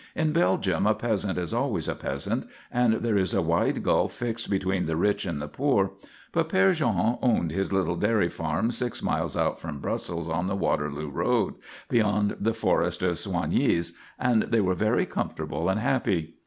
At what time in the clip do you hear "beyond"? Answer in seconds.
11.87-12.35